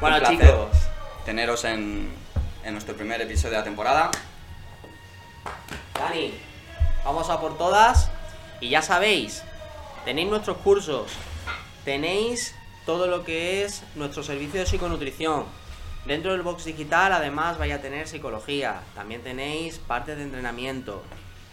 Bueno, 0.00 0.28
chicos. 0.28 0.70
Teneros 1.24 1.64
en, 1.64 2.12
en 2.64 2.72
nuestro 2.72 2.96
primer 2.96 3.22
episodio 3.22 3.52
de 3.52 3.58
la 3.58 3.64
temporada. 3.64 4.10
Dani, 5.94 6.34
vamos 7.04 7.30
a 7.30 7.40
por 7.40 7.56
todas. 7.56 8.10
Y 8.60 8.70
ya 8.70 8.82
sabéis, 8.82 9.42
tenéis 10.04 10.28
nuestros 10.28 10.56
cursos, 10.58 11.12
tenéis 11.84 12.54
todo 12.86 13.06
lo 13.06 13.24
que 13.24 13.64
es 13.64 13.82
nuestro 13.94 14.22
servicio 14.22 14.60
de 14.60 14.66
psiconutrición. 14.66 15.44
Dentro 16.06 16.32
del 16.32 16.42
box 16.42 16.64
digital 16.66 17.12
además 17.14 17.56
vais 17.56 17.72
a 17.72 17.80
tener 17.80 18.06
psicología, 18.06 18.82
también 18.94 19.22
tenéis 19.22 19.78
parte 19.78 20.14
de 20.14 20.22
entrenamiento, 20.22 21.02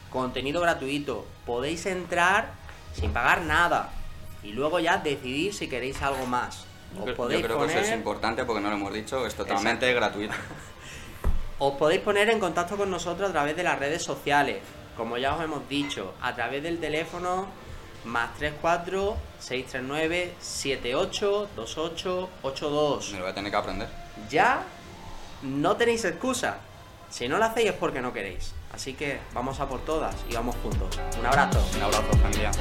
contenido 0.10 0.60
gratuito, 0.60 1.26
podéis 1.46 1.86
entrar 1.86 2.52
sin 2.94 3.14
pagar 3.14 3.44
nada 3.44 3.92
y 4.44 4.52
luego 4.52 4.80
ya 4.80 4.98
decidir 4.98 5.54
si 5.54 5.70
queréis 5.70 6.02
algo 6.02 6.26
más. 6.26 6.66
Yo, 6.94 7.16
creo 7.16 7.60
que 7.60 7.66
eso 7.68 7.80
es 7.80 7.92
importante 7.92 8.44
porque 8.44 8.62
no 8.62 8.70
lo 8.70 8.76
hemos 8.76 8.94
dicho, 8.94 9.26
es 9.26 9.34
totalmente 9.36 9.94
gratuito. 9.94 10.34
Os 11.60 11.78
podéis 11.78 12.02
poner 12.02 12.30
en 12.30 12.40
contacto 12.40 12.76
con 12.76 12.92
nosotros 12.92 13.30
a 13.30 13.32
través 13.32 13.56
de 13.56 13.64
las 13.64 13.80
redes 13.80 14.04
sociales, 14.04 14.58
como 14.98 15.18
ya 15.18 15.36
os 15.36 15.44
hemos 15.44 15.70
dicho, 15.70 16.16
a 16.20 16.34
través 16.34 16.64
del 16.64 16.80
teléfono 16.80 17.48
más 18.04 18.34
34 18.36 19.16
639 19.40 20.34
78 20.40 21.50
28 21.56 22.30
82. 22.42 23.12
Me 23.12 23.18
lo 23.20 23.24
voy 23.26 23.32
a 23.32 23.36
tener 23.36 23.52
que 23.52 23.58
aprender 23.58 24.01
ya 24.30 24.64
no 25.42 25.76
tenéis 25.78 26.06
excusa. 26.06 26.58
Si 27.10 27.28
no 27.28 27.38
lo 27.38 27.46
hacéis 27.46 27.72
es 27.72 27.76
porque 27.76 28.02
no 28.02 28.14
queréis. 28.14 28.54
Así 28.74 28.94
que 28.94 29.20
vamos 29.34 29.60
a 29.60 29.68
por 29.68 29.82
todas 29.82 30.16
y 30.30 30.34
vamos 30.34 30.56
juntos. 30.64 31.00
Un 31.20 31.26
abrazo. 31.26 31.64
Un 31.76 31.84
abrazo, 31.84 32.12
familia. 32.22 32.52